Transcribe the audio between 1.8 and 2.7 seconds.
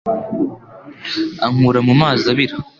mu mazi abira